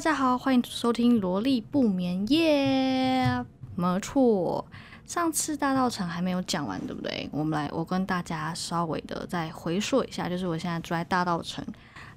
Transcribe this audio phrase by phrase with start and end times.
[0.00, 3.44] 大家好，欢迎收听萝莉不眠夜。
[3.76, 4.64] 没错，
[5.04, 7.28] 上次大道城还没有讲完，对不对？
[7.30, 11.62] 我们来，我跟大家稍微的再回溯一下，就是我现在住在大道城，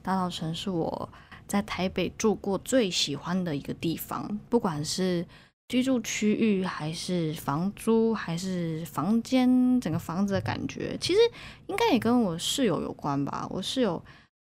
[0.02, 1.10] 大道城是我
[1.46, 5.26] 在台北住过最喜欢的一个地方，不管是
[5.68, 11.20] 居住区域，还是房租，还是房间，整个房子的感觉，其实
[11.68, 13.46] 应该也跟我室友有关吧。
[13.50, 14.02] 我室友。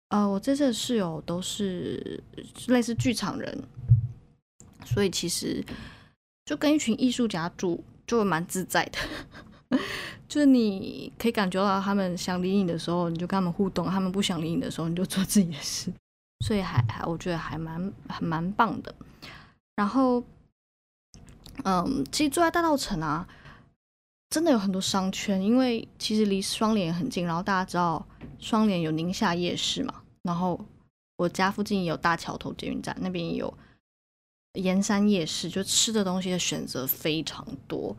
[0.09, 2.23] 呃，我这次的室友都是
[2.69, 3.65] 类似剧场人，
[4.85, 5.65] 所以其实
[6.45, 9.79] 就跟一群艺术家住，就蛮自在的。
[10.29, 15.93] 就是你可以感觉到他们想理你的时候，你就跟他们互动；他们不想理你的时候，你就做自己的事。
[16.45, 18.95] 所以还还，我觉得还蛮还蛮棒的。
[19.75, 20.23] 然后，
[21.65, 23.27] 嗯，其实住在大道城啊。
[24.29, 27.25] 真的有很多商圈，因为其实离双连很近。
[27.25, 28.05] 然后大家知道
[28.41, 30.61] 双连有宁夏夜市嘛，然后
[31.17, 33.57] 我家附近也有大桥头捷运站，那边也有
[34.55, 37.97] 盐山夜市，就吃的东西的选择非常多。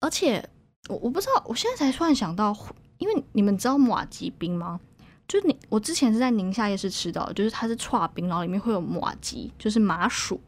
[0.00, 0.46] 而且
[0.88, 2.54] 我我不知道，我现在才突然想到，
[2.98, 4.78] 因为你们知道马吉冰吗？
[5.26, 10.38] 就你我之前是在宁夏夜市吃到，就是它是串冰，然后里面会有马吉，就是麻薯。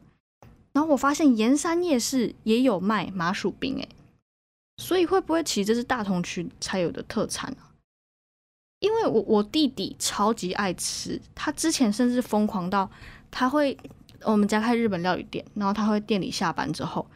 [0.73, 3.89] 然后我发现盐山夜市也有卖麻薯冰，诶。
[4.77, 7.66] 所以会不会其实这是大同区才有的特产啊？
[8.81, 12.91] 因为我我弟弟超级爱吃，他之前甚至疯狂到
[13.31, 13.77] 他会
[14.23, 17.07] 我们家开日本料理店，然后他会店里下班之后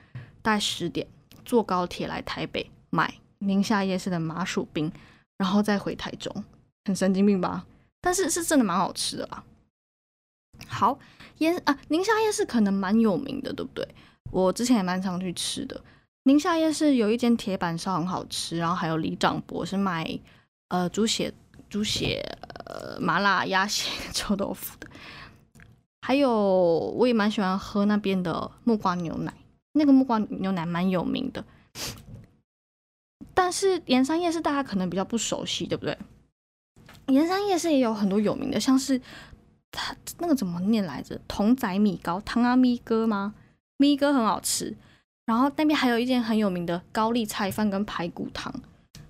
[0.43, 1.07] 大概十点
[1.45, 4.91] 坐高铁来台北买宁夏夜市的麻薯冰，
[5.39, 6.45] 然后再回台中，
[6.85, 7.67] 很神经病吧？
[8.01, 9.45] 但是是真的蛮好吃的啦。
[10.67, 10.99] 好，
[11.39, 13.87] 烟啊，宁夏夜市可能蛮有名的，对不对？
[14.31, 15.83] 我之前也蛮常去吃的。
[16.25, 20.19] 宁夏夜市有一间铁板烧很好吃，然后还有李长博是卖
[20.69, 21.33] 呃猪血
[21.71, 22.21] 猪血
[22.67, 24.89] 呃麻辣鸭血臭豆腐的，
[26.03, 29.33] 还有我也蛮喜欢喝那边的木瓜牛奶，
[29.73, 31.43] 那个木瓜牛奶蛮有名的。
[33.33, 35.97] 但是盐山夜市大家可能比较不熟悉，对不对？
[37.07, 39.01] 盐山夜市也有很多有名的，像是
[39.71, 41.19] 它那个怎么念来着？
[41.27, 43.35] 童仔米糕，汤阿咪哥吗？
[43.77, 44.77] 咪哥很好吃。
[45.25, 48.53] 然后那边还有一间很有名的高丽菜饭跟排骨汤，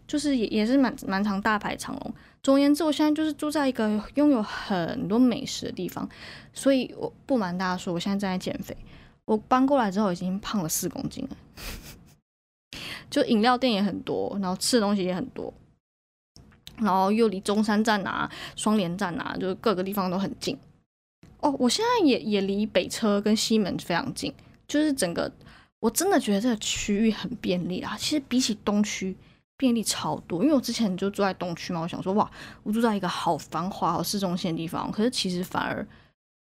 [0.07, 2.15] 就是也也是蛮蛮常大排长龙。
[2.43, 6.09] 总而言之，我现在就是住在一个拥有很多美食的地方，
[6.53, 8.77] 所以我不瞒大家说，我现在正在减肥。
[9.27, 11.37] 我搬过来之后已经胖了四公斤了，
[13.11, 15.53] 就饮料店也很多，然后吃的东西也很多，
[16.79, 20.59] 然后又离中山站啊、双连站啊，就是各个地方都很近。
[21.41, 24.35] 哦，我现在也也离北车跟西门非常近，
[24.67, 25.31] 就是整个。
[25.79, 27.97] 我真的觉得这个区域很便利啊！
[27.99, 29.17] 其实比起东区
[29.61, 32.31] 便利超多，因为我之前就住在东区嘛，我想说哇，
[32.63, 35.87] 我住在一个好繁华、好市中心的地方，可是其实反而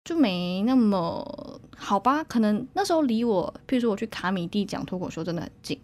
[0.05, 2.25] 就没那么好吧？
[2.25, 5.79] 可能那时候离我，譬如说我去卡米蒂讲脱口秀真的很近，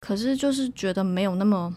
[0.00, 1.74] 可是就是觉得没有那么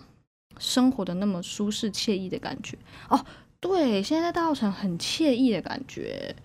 [0.59, 2.77] 生活的那么舒适惬意的感觉
[3.07, 3.25] 哦。
[3.61, 6.35] 对，现在在大澳城很惬意的感觉，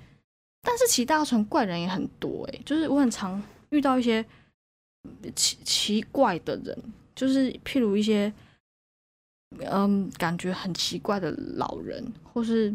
[0.62, 4.24] 但是其实大澳城怪人也很多诶，就是我很常遇到一些。
[5.34, 6.76] 奇奇怪的人，
[7.18, 8.32] 就是譬如一些，
[9.58, 12.72] 嗯，感觉很奇怪的老人，或是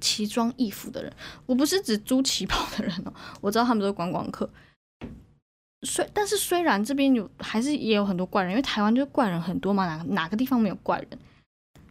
[0.00, 1.12] 奇装异服的人。
[1.44, 3.12] 我不是指租旗袍的人哦，
[3.42, 4.48] 我知道他们都是观光客。
[5.86, 11.18] 虽但是虽然这边有，还是也有很多怪人，因为台湾就是怪人很多嘛，哪哪个地方没有怪人？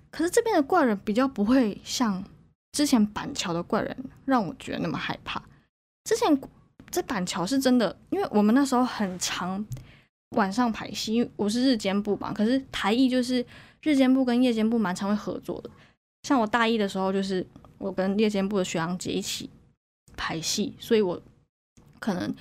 [0.10, 2.24] 可是这边的怪人比较不会像
[2.72, 3.96] 之前板桥的怪人
[4.26, 5.44] 让我觉得那么害怕。
[6.04, 6.42] 之前。
[6.90, 9.66] 在板桥是真的，因为我们那时候很长
[10.32, 12.34] 晚上排戏，因为我是日间部嘛。
[12.34, 13.46] 可是台艺就是
[13.82, 15.70] 日间部跟夜间部蛮常会合作的。
[16.24, 17.46] 像我大一的时候，就是
[17.78, 19.50] 我跟夜间部的学长姐一起
[20.16, 21.20] 排戏，所以我
[22.00, 22.34] 可能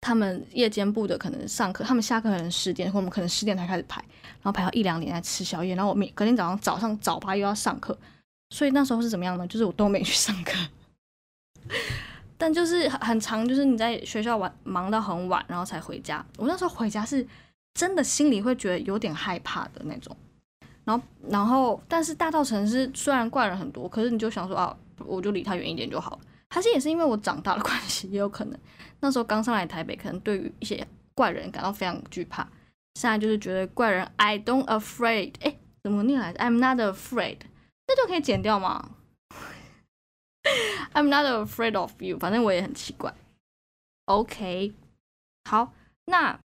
[0.00, 7.98] 他们夜间部的可能上课，他们下课可能十点，或我们可能十点才开始排，然后排到一两点才吃宵夜，然后我每隔天早上早上早八又要上课，
[8.50, 9.46] 所以那时候是怎么样呢？
[9.46, 10.52] 就是我都没去上课。
[12.42, 16.26] 但就是很长，就是你在学校玩忙到很晚，然后才回家。
[16.36, 17.24] 我那时候回家是
[17.72, 20.16] 真的心里会觉得有点害怕的那种。
[20.82, 26.18] 然后，然后，但是大道城是虽然怪人很多，可是你就想说啊，我就离他远一点就好了。
[26.50, 28.58] 还是也是因为我长大的 关系，也有可能
[28.98, 30.84] 那时候刚上来台北，可能对于一些
[31.14, 32.42] 怪人感到非常惧怕。
[32.96, 35.34] 现在就是觉得怪人，I don't afraid。
[35.42, 35.54] 哎，
[35.84, 37.36] 怎么念来着？I'm not afraid。
[37.86, 38.90] 那就可以剪掉吗
[40.94, 43.14] I'm not afraid of you，反正我也很奇怪。
[44.06, 44.72] OK，
[45.48, 45.72] 好，
[46.06, 46.38] 那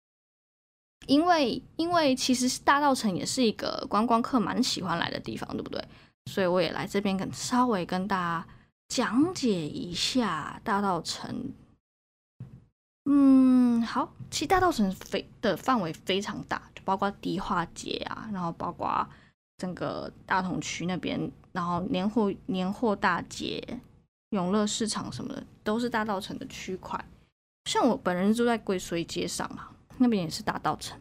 [1.06, 5.82] 因为因为其实大道城也是一个观光客蛮喜欢来的地方，对不对？
[6.30, 8.46] 所以我也来这边跟稍微跟大家
[8.88, 11.52] 讲解一下大道城。
[13.08, 19.08] 嗯，好，其实大道城非的范围非常大，就包括迪化街啊，然后包括
[19.58, 23.80] 整个大同区那边，然后年货年货大街、
[24.30, 27.02] 永乐市场什么的，都是大道城的区块。
[27.64, 31.00] 像我本人住在贵水街上啊，那边也是大道城。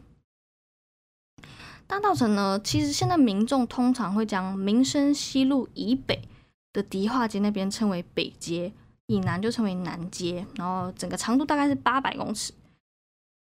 [1.86, 6.28] 大道城呢，其实现在民众通常会将民生西路以北
[6.72, 8.72] 的迪化街那边称为北街。
[9.08, 12.52] 以南就称为南街，然后整个长度大概是八百公尺。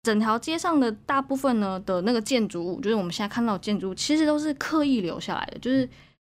[0.02, 5.60] 整条街上的大部分呢的那个建筑物，就是我们现在看到建筑物，其实都是刻意留下来的。
[5.60, 5.88] 就是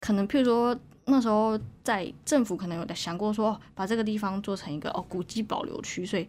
[0.00, 6.28] 可能譬如说那时候在政府可能有想过说，把这个地方做成一个哦古迹保留区，所以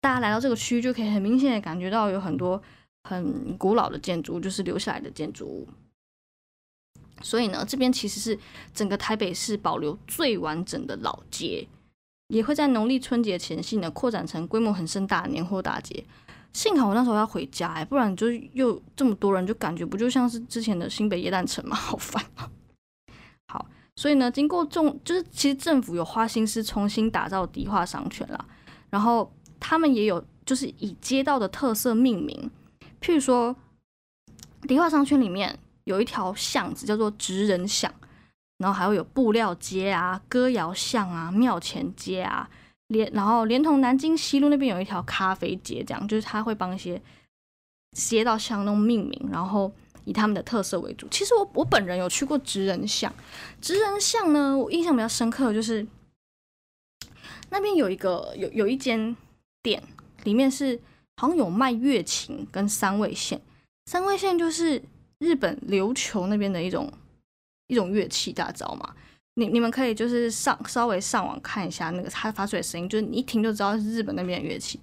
[0.00, 2.62] 大家来到这个区就可以很明显的感觉到有很多
[3.04, 5.68] 很古老的建筑，就是留下来的建筑物。
[7.20, 8.38] 所以呢，这边其实是
[8.72, 11.66] 整个台北市保留最完整的老街。
[12.28, 16.04] 也会在农历春节前夕呢，扩展成规模很盛大的年货大街。
[16.52, 21.74] 幸好我那时候要回家哎，不然就又这么多人，就感觉不就像是之前的新北耶诞城吗？
[21.76, 22.50] 好烦啊！
[23.48, 23.66] 好，
[23.96, 28.44] 所以呢，经过重，就是其实政府有花心思重新打造迪化商圈啦。
[28.90, 32.50] 然后他们也有就是以街道的特色命名，
[33.00, 33.54] 譬如说
[34.62, 37.92] 迪化商圈里面有一条巷子叫做直人巷。
[38.58, 42.50] 然后还会有布料街啊、歌谣巷啊、庙前街啊，
[42.88, 47.00] 连然后连同南京西路那边有一条咖啡街，这样就是他会帮一些
[47.92, 49.72] 街道巷弄命名，然后
[50.04, 51.06] 以他们的特色为主。
[51.08, 53.12] 其实我我本人有去过职人巷，
[53.60, 55.86] 职人巷呢，我印象比较深刻的就是
[57.50, 59.16] 那边有一个有有一间
[59.62, 59.82] 店，
[60.24, 60.78] 里面是
[61.16, 63.40] 好像有卖乐琴跟三味线，
[63.86, 64.82] 三味线就是
[65.18, 66.92] 日本琉球那边的一种。
[67.70, 68.94] 一种乐器，大家知道吗？
[69.38, 74.80] 你你们可以就是上稍微上网看一下那个它发出的声音，就是你一听就知道是日本那边的乐器。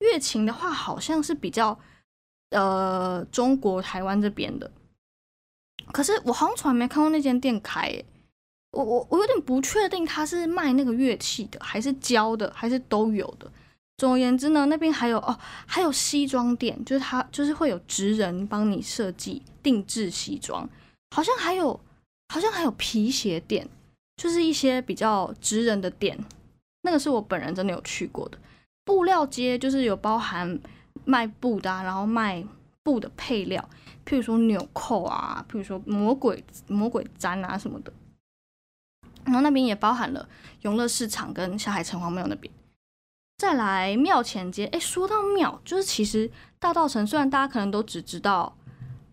[0.00, 1.78] 乐琴的话，好像是比较
[2.50, 4.70] 呃中国台湾这边的，
[5.90, 7.90] 可是我好像从来没看过那间店开。
[8.72, 13.50] 我我我有点不确定他是卖那个乐器的，还是教的，还是都有的。
[13.96, 20.68] 总而言之呢，那边还有哦，还有西装店，就是他就是会有职人帮你设计定制西装，
[21.16, 21.80] 好像还有。
[22.32, 23.68] 好像还有皮鞋店，
[24.16, 26.18] 就是一些比较直人的店，
[26.82, 28.38] 那个是我本人真的有去过的。
[28.84, 30.58] 布料街就是有包含
[31.04, 32.44] 卖布的，然后卖
[32.82, 33.68] 布的配料，
[34.06, 37.92] 譬如说纽扣啊，譬如说魔鬼魔鬼毡啊什么的。
[39.24, 40.28] 然后那边也包含了
[40.62, 42.52] 永乐市场跟下海城隍庙那边。
[43.38, 48.56] 再来庙前街，哎，说到庙，就是其实大道城虽然大家可能都只知道。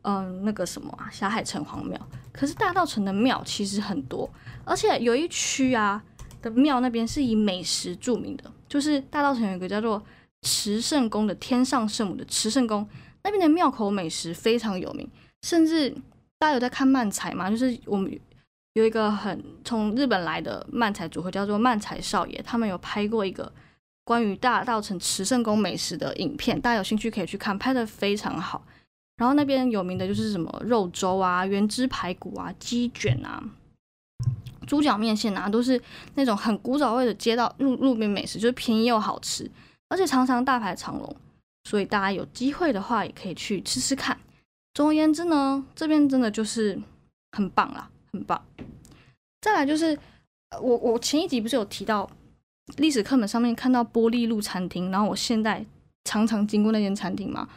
[0.04, 1.96] 嗯，那个什么啊，霞海城隍庙。
[2.32, 4.30] 可是大道城的庙其实很多，
[4.64, 6.02] 而且有一区啊
[6.42, 10.02] 的庙那边是以美食著名的，就是大道城有一个叫做
[10.42, 12.88] 慈圣宫的天上圣母的慈圣宫，
[13.24, 15.08] 那边的庙口美食非常有名。
[15.44, 15.90] 甚至
[16.40, 17.50] 大家有在看漫才吗？
[17.50, 18.20] 就是我们
[18.74, 23.52] 有一个很从日本来的漫才组合叫做漫才少爷，他们有拍过一个
[24.04, 28.64] 关于大道城慈圣宫美食的影片，大家有兴趣可以去看，拍的非常好。
[29.22, 33.40] 然后那边有名的就是什么肉粥啊、原汁排骨啊、鸡卷啊、
[34.66, 35.80] 猪脚面线啊，都是
[36.16, 39.48] 那种很古早味的街道路路边美食，就是便宜又好吃，
[39.90, 41.16] 而且常常大排长龙，
[41.66, 44.18] 所以大家有机会的话也可以去吃吃看。
[44.74, 46.82] 总而言之呢，这边真的就是
[47.34, 48.44] 很棒啦，很棒。
[49.40, 49.96] 再来就是，
[50.60, 52.10] 我我前一集不是有提到
[52.78, 55.64] 历史课本上面看到玻璃路餐厅，然后我现在
[56.06, 57.48] 常常经过那间餐厅嘛。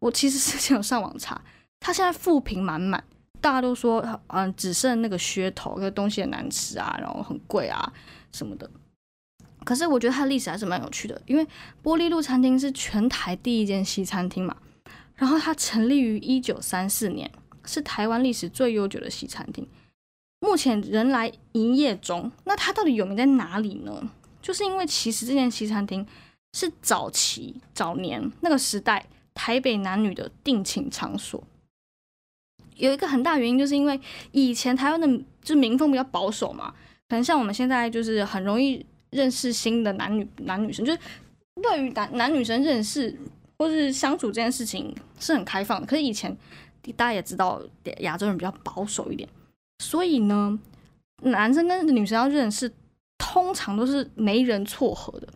[0.00, 1.40] 我其实之前有上网查，
[1.78, 3.04] 它现在负评满满，
[3.40, 7.92] 大家都说，嗯，只剩那个噱头，那个东西很难吃啊，然后很贵啊
[8.32, 8.68] 什么的。
[9.62, 11.46] 可是我觉得它的历史还是蛮有趣的，因为
[11.82, 14.56] 玻璃路餐厅是全台第一间西餐厅嘛，
[15.14, 17.30] 然后它成立于一九三四年，
[17.66, 19.68] 是台湾历史最悠久的西餐厅，
[20.40, 22.32] 目前仍来营业中。
[22.44, 24.10] 那它到底有名在哪里呢？
[24.40, 26.06] 就是因为其实这间西餐厅
[26.54, 29.06] 是早期早年那个时代。
[29.34, 31.42] 台北男女的定情场所，
[32.76, 33.98] 有一个很大原因，就是因为
[34.32, 36.74] 以前台湾的就民风比较保守嘛，
[37.08, 40.98] 可能像我们现在就是很容易认识新的男女男女生，就是
[41.62, 43.16] 对于男男女生认识
[43.58, 45.86] 或是相处这件事情是很开放的。
[45.86, 46.36] 可是以前
[46.96, 47.62] 大家也知道，
[48.00, 49.28] 亚洲人比较保守一点，
[49.78, 50.58] 所以呢，
[51.22, 52.70] 男生跟女生要认识，
[53.16, 55.28] 通常都是没人撮合的。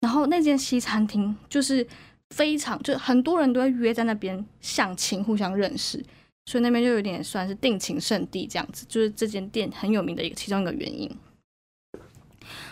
[0.00, 1.86] 然后那间西餐厅就是。
[2.34, 6.04] 非常，就很多人都会约在那边相亲，互相认识，
[6.46, 8.84] 所以那边就有点算是定情圣地这样子。
[8.88, 11.10] 就是这间店很有名的一个其中一个原因。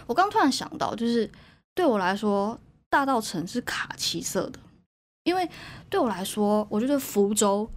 [0.06, 1.30] 我刚突然想到，就是
[1.74, 4.58] 对我来说，大道城是卡其色的，
[5.22, 5.48] 因为
[5.88, 7.68] 对我来说，我觉得福州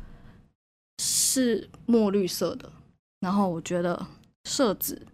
[1.00, 2.72] 是墨绿色的，
[3.22, 4.06] 然后我觉得
[4.44, 5.08] 社子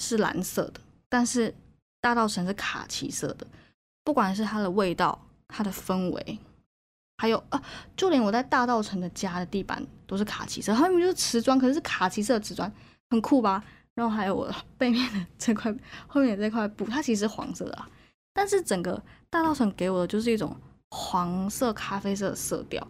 [0.00, 1.54] 是蓝色的，但是
[2.00, 3.46] 大道城是卡其色的，
[4.02, 6.38] 不管是它的味道、它的氛围，
[7.18, 7.62] 还有啊，
[7.96, 12.72] 就连我在大道城的家的地板都是卡其色，它明明就是瓷砖，可是是卡其色的瓷砖，
[13.10, 13.62] 很酷吧？
[13.94, 15.74] 然后还有我背面的这块
[16.06, 17.88] 后面这块布，它其实是黄色的啊，
[18.32, 20.56] 但是整个大道城给我的就是一种
[20.90, 22.86] 黄色、咖啡色的色调。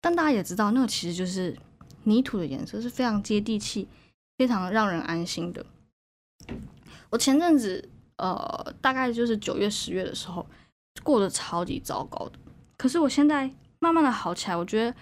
[0.00, 1.56] 但大家也知道，那个其实就是
[2.04, 3.88] 泥土的颜色，是非常接地气、
[4.36, 5.64] 非常让人安心的。
[7.10, 10.46] 我前阵子呃，大概就是九月、十月的时候，
[11.02, 12.32] 过得超级糟糕的。
[12.76, 14.94] 可是我现在慢慢的好起来，我觉得，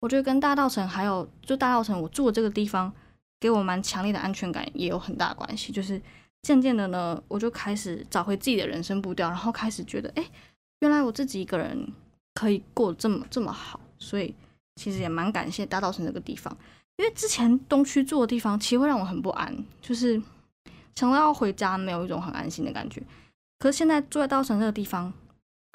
[0.00, 2.92] 我觉得跟大道城还有就大道城我住的这个地方。
[3.38, 5.70] 给我蛮强烈的安全感，也有很大关系。
[5.70, 6.00] 就是
[6.40, 10.24] 渐渐的呢，我就开始找回自己的人生步调，然后开始觉得，哎，
[10.80, 11.86] 原来我自己一个人
[12.32, 13.78] 可以过得这么这么好。
[13.98, 14.34] 所以
[14.76, 16.56] 其实也蛮感谢大稻城这个地方，
[16.96, 20.20] 因为之前东区住的地方，其实会让我很不安，就是
[20.94, 23.02] 想到要回家，没有一种很安心的感觉。
[23.58, 25.12] 可是现在住在稻城这个地方，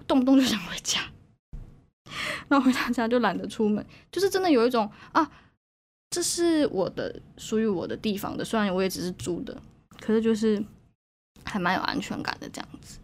[0.08, 1.02] 动不动就想回家，
[2.50, 5.30] 然后回到家就懒得出门，就是真的有一种啊。
[6.14, 9.58] 这是我的属于我的地方的，虽然我也只是租的，
[10.02, 10.62] 可是就是
[11.46, 13.00] 还蛮有安全感的这样子。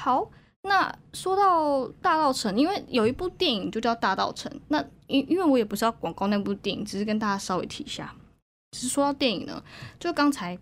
[0.00, 0.30] 好，
[0.62, 8.16] 那说到大道城，因为有一部电影就叫大道城，那因因为我也不是要广告那部电影，只是跟大家稍微提一下。
[8.70, 9.62] 只是说到电影呢，
[9.98, 10.58] 就刚才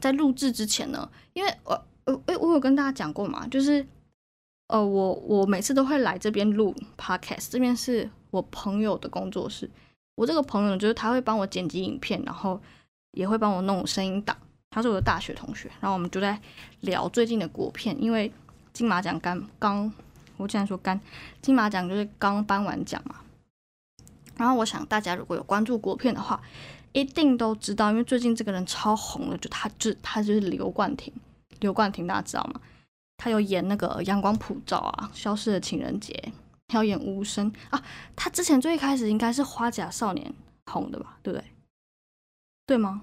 [0.00, 3.86] 在录制之前呢，因为我呃诶，我有跟大家讲过嘛，就是
[4.68, 9.70] 呃我我每次都会来这边录 podcast，这边是我朋友的工作室。
[10.16, 12.60] 我这个朋友就是他会帮我剪辑影片，然后
[13.12, 14.36] 也会帮我弄声音档。
[14.70, 16.38] 他是我的大学同学，然后我们就在
[16.80, 18.30] 聊最近的国片，因为
[18.72, 19.90] 金马奖刚刚，
[20.36, 20.98] 我竟然说刚，
[21.40, 23.16] 金马奖就是刚颁完奖嘛。
[24.36, 26.42] 然后我想大家如果有关注国片的话，
[26.92, 31.12] 一定都知道，因为最近这个人超红的，就他就他就是刘冠廷，
[31.60, 32.60] 刘冠廷大家知道吗？
[33.16, 36.12] 他有演那个《阳光普照》啊，《消失的情人节》。
[36.74, 37.80] 要演无声啊！
[38.16, 41.46] 他之前最一开始应该是花甲少年红的吧，对不对？
[42.66, 43.02] 对吗？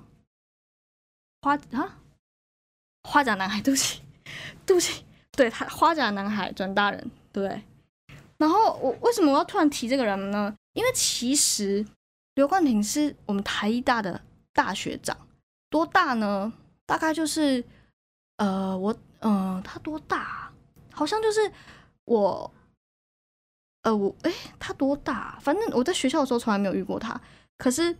[1.41, 1.97] 花啊，
[3.03, 4.01] 花甲男孩，对不起，
[4.65, 7.63] 对不起，对他花甲男孩转大人，对不对？
[8.35, 10.53] 然后我为什么我要突然提这个人呢？
[10.73, 11.85] 因为其实
[12.35, 15.17] 刘冠廷是我们台艺大的大学长，
[15.69, 16.51] 多大呢？
[16.85, 17.63] 大概就是
[18.35, 18.93] 呃，我
[19.23, 20.51] 嗯，他多大？
[20.91, 21.51] 好像就是
[22.05, 22.53] 我。
[23.83, 25.37] 呃，我哎，他多大？
[25.41, 27.19] 反正我在学校的时候从来没有遇过他。
[27.57, 27.93] 可是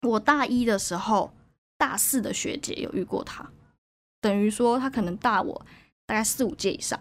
[0.00, 1.30] 我大一的时候，
[1.76, 3.46] 大四的学姐有遇过他，
[4.22, 5.66] 等于说他可能大我
[6.06, 6.98] 大概四五届以上。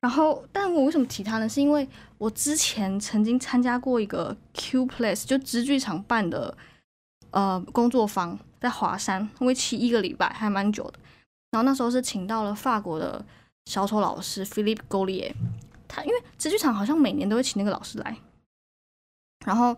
[0.00, 1.48] 然后，但我为什么提他呢？
[1.48, 6.58] 是因为我之前曾经参加过一个 Q Plus 就直剧场办的
[7.30, 10.98] 呃工作坊，在华山为期一个礼拜，还蛮久的。
[11.50, 13.24] 然后那时候是请到了法国的
[13.66, 15.34] 小丑老师 Philip g o l i e。
[15.92, 18.16] 他因为直剧场好像每年都会请那个老师来，
[19.44, 19.76] 然后，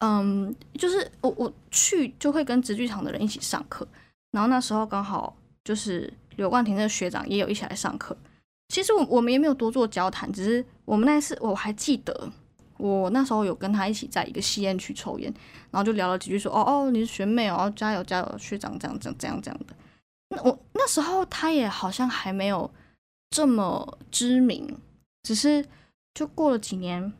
[0.00, 3.88] 嗯，就是我我去就会跟直剧场的人一起上课，
[4.32, 8.14] 然后那时候刚好就是刘冠廷那个学长也有一起来上课。
[8.68, 12.30] 其实我我们也没有多做交谈，只是我们那次我还记得，
[12.76, 15.32] 我那时候有跟他一起在一个吸烟区抽烟，
[15.70, 19.74] 然后就聊了几句，说哦哦你是学妹哦，加油加油，学长这样这样这样这样的。
[20.30, 22.70] 那我那时候他也好像还没有
[23.30, 24.76] 这么知名。
[25.22, 25.62] 只是
[26.14, 27.12] 就过了几年，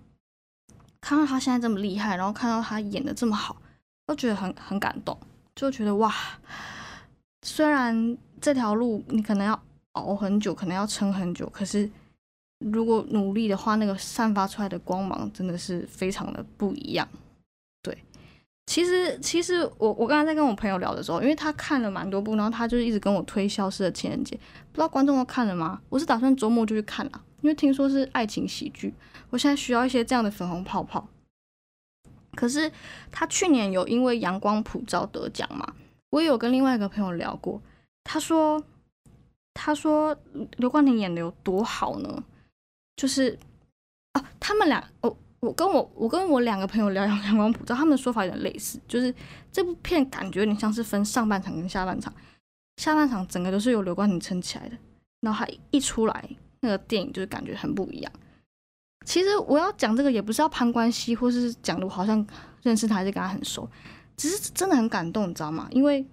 [1.02, 3.60] 看到他现在这么厉害，然后看到他演的这么好，
[4.06, 5.14] 都觉得很很感动，
[5.54, 6.10] 就觉得哇，
[7.42, 9.62] 虽然这条路你可能要
[9.92, 11.88] 熬很久，可能要撑很久，可是
[12.60, 17.06] 如果努力的话，那个散发出来的光芒真的是非常的不一样。
[18.70, 25.82] 其实其实我我刚才在跟我朋友聊的时候，因为他看了蛮多部，然后他就一直跟我推《消失的情人节》，不知道观众都看了吗？
[25.88, 27.24] 我是打算周末就去看了。
[27.40, 28.94] 因为听说是爱情喜剧，
[29.30, 31.08] 我现在需要一些这样的粉红泡泡。
[32.36, 32.70] 可是
[33.10, 35.74] 他去年有因为《阳光普照》得奖嘛？
[36.10, 37.60] 我也有跟另外一个朋友聊过，
[38.04, 38.62] 他说，
[39.52, 40.16] 他说
[40.58, 42.22] 刘冠廷演的有多好呢？
[42.94, 43.36] 就是
[44.12, 49.14] 啊，他们俩，哦我跟我我跟我两个朋友聊《阳光普照》，他们的说法有点类似，就是
[49.50, 52.12] 这部片感觉有点像是分上半场跟下半场，
[52.76, 54.76] 下半场整个都是由刘冠廷撑起来的，
[55.20, 56.30] 然后他一出来。
[56.62, 58.12] 那个电影就是感觉很不一样。
[59.06, 62.26] 其实我要讲这个也不是要攀关系，或是讲的我好像
[62.62, 63.66] 认识他还是跟他很熟，
[64.14, 65.66] 只是真的很感动，你知道吗？
[65.70, 66.04] 因为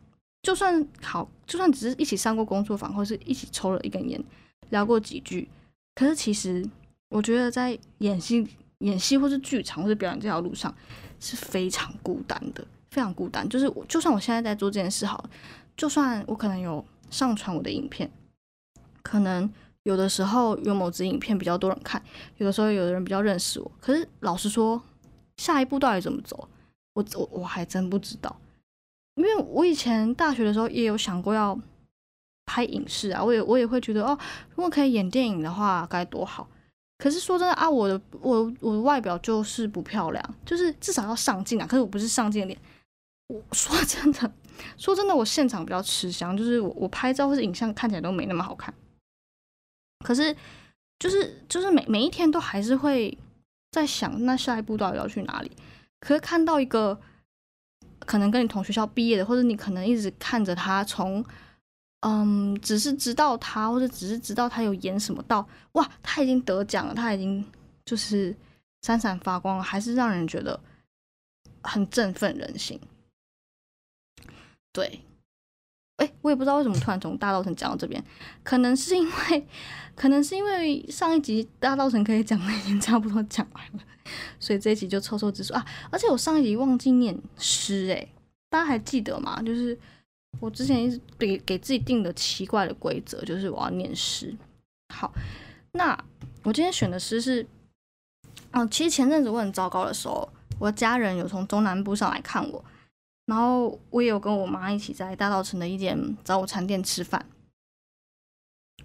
[0.41, 4.24] 就算好，就算只是一起上过工作坊，或是一起抽了一根烟，
[4.69, 5.50] 聊过几句，
[5.96, 6.65] 可是其实
[7.10, 8.48] 我觉得在演戏、
[8.79, 10.74] 演戏或是剧场或是表演这条路上
[11.19, 13.48] 是非常孤单的，非常孤单。
[13.50, 15.29] 就是我，就算我现在在做这件事好了，
[15.75, 18.12] 就算我可能有上传我的影片，
[19.01, 19.51] 可能
[19.84, 22.03] 有的时候有某支影片比较多人看，
[22.38, 24.79] 有的时候有的人比较认识我，可是老实说，
[25.38, 26.48] 下一步到底怎么走，
[26.93, 28.39] 我我我还真不知道。
[29.15, 31.60] 因为我以前大学的时候也有想过要
[32.46, 34.15] 拍影视啊，我也我也会觉得哦，
[34.51, 36.48] 如果可以演电影的话该多好。
[36.98, 41.68] 可是说真的啊，我的我我的外表就是不漂亮，就是至少要上镜啊。
[41.68, 42.60] 可是我不是上镜脸。
[43.27, 44.32] 我说真的，
[44.77, 48.74] 说真的，我现场比较吃香，就是我我拍照或者影像看起来都没那么好看。
[50.06, 50.36] 可是
[51.00, 53.18] 就是就是每每一天都还是会
[53.72, 55.51] 在想，那下一步到底要去哪里？
[56.00, 57.00] 可是看到一个。
[58.06, 61.25] 可能跟你同学校毕业的，或者你可能一直看着他从，
[62.01, 67.44] 嗯，只是知道他，或者只是知道他有演什么，到哇，他已经得奖了，他已经
[67.86, 68.36] 就是
[68.84, 70.60] 闪闪发光了，还是让人觉得
[71.63, 72.80] 很振奋人心。
[74.72, 75.01] 对，
[75.98, 78.04] 哎，我也不知道为什么突然从大道城讲到这边，
[78.44, 79.48] 可能是因为，
[79.96, 83.80] 可能是因为上一集大道城可以讲的已经差不多讲完了。
[84.39, 88.08] 所以这一集就凑凑字数啊，而且我上一集忘记念诗诶，
[88.50, 89.42] 大家还记得吗？
[89.42, 89.77] 就是
[90.39, 94.36] 我之前一直给给自己定的奇怪的规则，就是我要念诗。
[94.94, 95.13] 好，
[95.72, 95.98] 那
[96.44, 97.46] 我今天选的诗是，
[98.51, 100.27] 嗯，其实前阵子我很糟糕的时候，
[100.60, 102.63] 我家人有从中南部上来看我，
[103.25, 107.25] 然后我也有跟我妈一起在大稻城的一间早午餐店吃饭。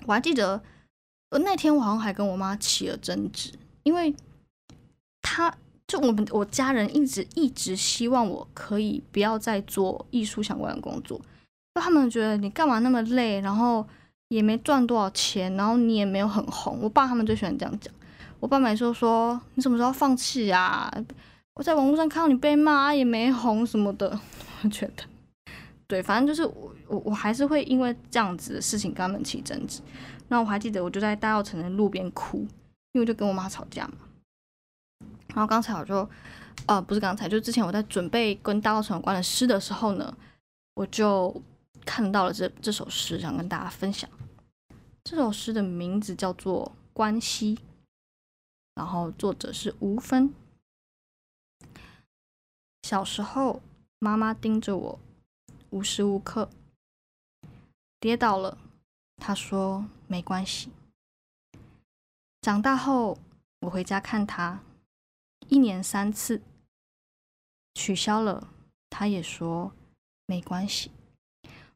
[0.07, 0.63] 我还记得，
[1.31, 4.15] 那天我好像还跟我妈起了争执，因为。
[5.25, 5.57] 他
[5.87, 11.19] 就我们我家人一直一直希望我可以不要再做艺术相关的工作，
[11.75, 13.87] 就他们觉得你干嘛那么累，然后
[14.29, 16.79] 也没赚多少钱，然后你也没有很红。
[16.83, 17.93] 我爸他们最喜欢这样讲。
[18.41, 20.93] 我爸每次都说你什么时候放弃啊？
[21.55, 24.19] 我在网络上看到你被骂也没红什么的，
[24.63, 25.05] 我觉得
[25.87, 29.81] 对，反正就是我我我还是会因为这样子的事情跟他们起争执。
[30.29, 32.39] 那我还记得我就在大稻城的路边哭，
[32.93, 33.95] 因为我就跟我妈吵架嘛。
[35.29, 36.09] 然后刚才我就，
[36.67, 40.15] 呃，不是刚才，就之前我在准备跟大稻城有关的诗的时候呢，
[40.75, 41.35] 我就
[41.85, 44.09] 看到了这这首诗，想跟大家分享。
[45.05, 47.57] 这首诗的名字叫做《关系》，
[48.75, 50.35] 然后作者是吴芬。
[52.83, 53.61] 小时候，
[53.99, 54.99] 妈妈盯着我，
[55.71, 56.49] 无时无刻。
[58.01, 58.59] 跌倒了，
[59.17, 60.71] 她说没关系。
[62.41, 63.19] 长大后，
[63.61, 64.61] 我回家看她。
[65.49, 66.41] 一年三次
[67.75, 68.49] 取消了，
[68.89, 69.73] 他也说
[70.27, 70.91] 没关系。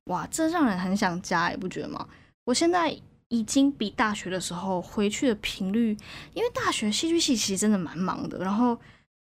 [0.07, 2.09] 哇，这让人很想家，你不觉得吗？
[2.45, 2.97] 我现在
[3.29, 5.97] 已经比大学的时候回去的频率，
[6.35, 8.39] 因为大学戏剧系其实真的蛮忙的。
[8.39, 8.79] 然后，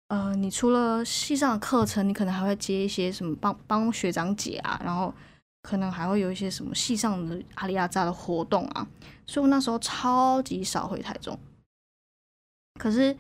[0.09, 5.13] 呃，你除了系上的课程，你可能还会接一些什么帮帮学长姐啊，然后
[5.63, 8.87] 可能还会有一些什么系上的阿里亚扎的活动啊。
[9.27, 11.39] 所以我那时候超级少回台中，
[12.79, 13.17] 可是。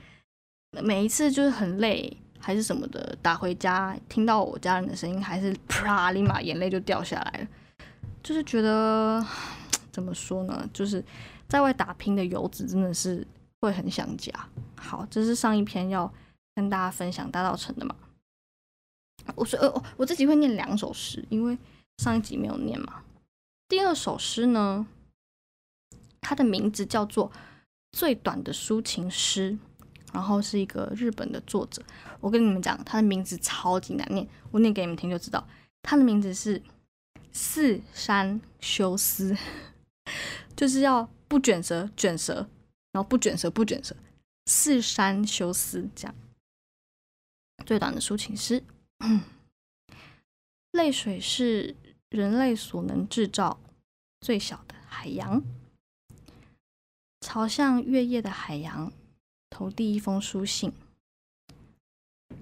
[0.83, 7.49] 每一次就是很累还是什么的，打回家听到我家人的声音，还是啪立马眼泪就掉下来了。
[8.21, 9.25] 就是觉得
[9.93, 10.69] 怎么说呢？
[10.73, 11.05] 就是
[11.49, 13.25] 在外打拼的游子真的是
[13.61, 14.33] 会很想家。
[14.77, 16.13] 好，这是上一篇要
[16.57, 17.95] 跟大家分享大稻城的嘛。
[19.37, 21.57] 我说呃，我自己会念两首诗，因为
[21.99, 23.05] 上一集没有念嘛。
[23.69, 24.85] 第二首诗呢，
[26.21, 27.31] 它的名字叫做
[27.93, 29.53] 《最短的抒情诗》。
[30.13, 31.83] 然后是一个日本的作者，
[32.21, 35.47] 我跟你们讲，他的名字超级难念，我念给你们听就知道。
[35.83, 36.63] 他的名字是
[37.33, 39.37] 四山修斯，
[40.55, 42.47] 就是要不卷舌卷舌，
[42.93, 43.97] 然后不卷舌不卷舌，
[44.47, 46.15] 四山修斯这样。
[47.65, 48.63] 最短的抒情诗，
[50.73, 51.75] 泪水是
[52.11, 53.59] 人类所能制造
[54.21, 55.43] 最小的海洋，
[57.21, 58.93] 朝向月夜的海洋。
[59.53, 60.73] 投递一封书信，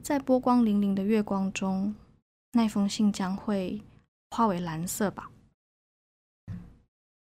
[0.00, 1.96] 在波光粼粼的月光中，
[2.52, 3.82] 那封信将会
[4.30, 5.32] 化为蓝色吧。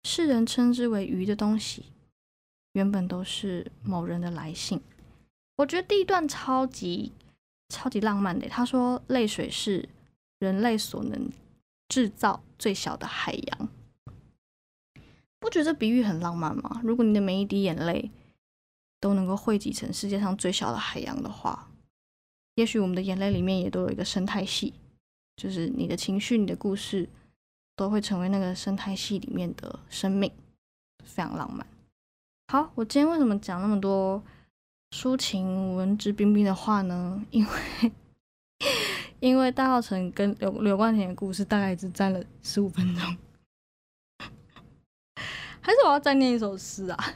[0.04, 1.86] 世人称之为鱼的东西，
[2.74, 4.80] 原本都是某人的来信。
[5.56, 7.10] 我觉得第一段超级
[7.68, 8.48] 超级浪漫的。
[8.48, 9.88] 他说：“泪水是
[10.38, 11.28] 人类所能
[11.88, 13.68] 制造最小的海洋。”
[15.40, 16.80] 不觉得比喻很浪漫吗？
[16.84, 18.12] 如果你的每一滴眼泪。
[19.02, 21.68] 都能够汇集成世界上最小的海洋的话，
[22.54, 24.74] 也许我们的眼泪里面也都有一个生态系，
[25.36, 27.08] 就是你的情绪、你的故事
[27.74, 30.30] 都会成为那个生态系里面的生命，
[31.04, 31.66] 非常浪漫。
[32.46, 34.22] 好，我今天为什么讲那么多
[34.92, 37.24] 抒情文质彬彬的话呢？
[37.32, 37.92] 因为
[39.18, 43.16] 因为大稻城跟刘刘冠廷的故事大概只占了十五分钟，
[45.60, 47.14] 还是我要再念一首诗啊？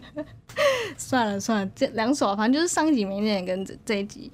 [0.96, 4.30] 算了算了，这两首反正就是上一集没念跟这这一集，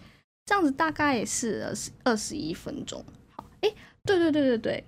[0.47, 3.05] 这样子大概也是二十二十一分钟。
[3.35, 3.73] 好，哎，
[4.05, 4.85] 对对对对对，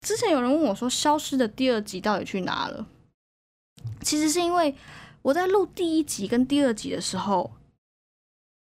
[0.00, 2.86] 之前有人问我说，消失的第二集到底去哪了？
[4.00, 4.74] 其实是因为
[5.22, 7.50] 我在录第一集跟第二集的时候，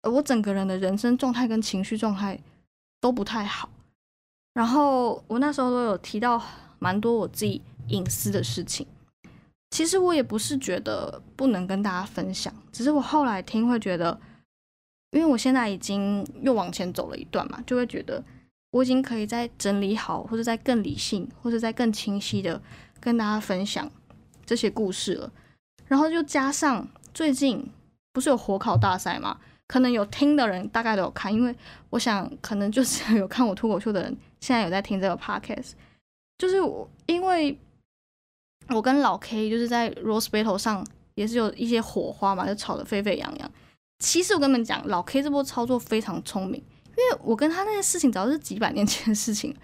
[0.02, 2.40] 我整个人的人生状态跟情绪状态
[3.00, 3.70] 都不太好，
[4.54, 6.42] 然后我那时候都有提到
[6.80, 8.86] 蛮多我自己隐私的事情。
[9.76, 14.18] 其实我也不是觉得不能跟大家分享，只是我后来听会觉得，
[15.12, 18.24] 因为我现在已经又往前走了一段嘛，就会觉得
[18.72, 22.62] 我已经可以再整理好，或者再更理性，或者再更清晰的
[23.02, 23.92] 跟大家分享
[24.46, 25.30] 这些故事了。
[25.88, 27.70] 然后就加上最近
[28.14, 31.54] 不是有火烤大赛嘛，可能有听的人大概都有看，因为
[31.90, 35.72] 我想可能就是 有看我脱口秀的人，现在有在听这个 podcast，
[36.38, 37.60] 就是我因为。
[38.70, 43.52] 我跟老 K 就是在 Rose Battle 上也是有一些火花嘛，就吵得沸沸扬扬。
[44.00, 46.56] 其实我跟你们讲，老 K 这波操作非常聪明，
[46.90, 49.56] 因为我跟他那些事情早是几百年前的事情，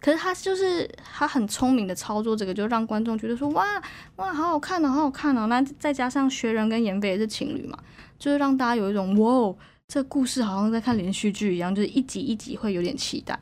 [0.00, 3.82] 可是他就是他很聪明的操作这个，就让观众觉得说哇
[4.16, 5.46] 哇好好看哦，好好看哦。
[5.46, 7.78] 那再加上学人跟颜飞也是情侣嘛，
[8.18, 13.38] 就是让大家有一种哇哦，这故事好像在看连续剧一样，就是一集一集会有点期待。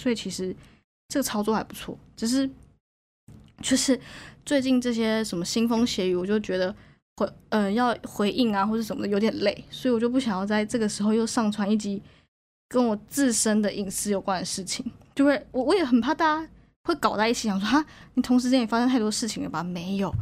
[0.00, 0.56] 所以其实
[1.08, 2.48] 这个操作还不错，只是
[3.60, 4.00] 就是。
[4.44, 6.74] 最近这些什么腥风血雨，我就觉得
[7.16, 12.02] 回呃要回应啊或者什么的有点累，所以我就不想要在这个时候又上传一集
[12.68, 16.48] 跟我自身的隐私有关的事情，就会我我也很怕大家
[16.84, 19.62] 会搞在一起，想说哈你同时间也发生太多事情了吧？
[19.62, 20.12] 没有，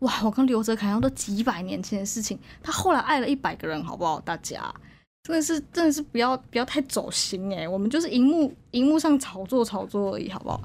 [0.00, 4.18] 哇，我跟刘哲凯都几百年前的事情，他后来爱了一百个人，好不好？
[4.20, 4.74] 大家
[5.22, 10.60] 真的是真的是不要不要太走心哎，我们就是荧幕荧幕上炒作炒作而已，好不好？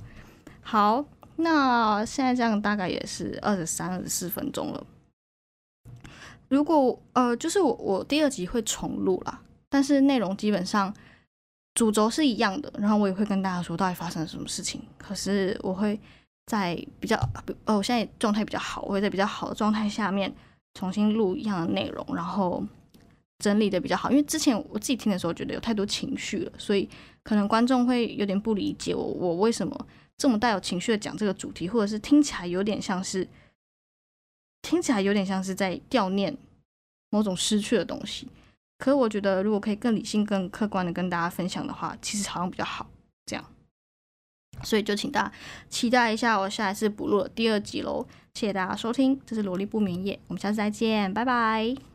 [0.64, 1.06] 好。
[1.38, 4.86] 那现在这样大概也是二十三、二十四分钟了。
[6.48, 10.94] 如果呃，就是我我第二集会重录啦，但是内容基本上
[11.74, 14.82] 主轴是一样的，然后我也会跟大家说到底发生了什么事情。
[14.98, 16.00] 可是我会
[16.46, 17.20] 在比较
[17.66, 20.34] 呃，我现在状态比较好，我会在比较好的状态下面
[20.76, 22.64] 重新录一样的内容，然后
[23.40, 24.10] 整理的比较好。
[24.12, 26.88] 因为之前我自己听的时候觉得有太多情绪了，所以
[27.24, 29.86] 可能观众会有点不理解我我为什么。
[30.18, 33.28] 这么带有情绪的讲这个主题，或者是听起来有点像是，
[34.62, 36.38] 听起来有点像是在悼念
[37.10, 38.28] 某种失去的东西。
[38.78, 42.88] 可是我觉得，如果可以更理性、更客观的跟大家分享的话，其实好像比较好。
[43.26, 43.46] 这样，
[44.64, 45.34] 所以就请大家
[45.70, 48.06] 期待一下我下一次补录的第二集喽。
[48.34, 51.95] 谢谢大家收听，这是萝莉不眠夜，我们下次再见，拜拜。